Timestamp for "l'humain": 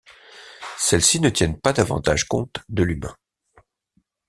2.81-3.15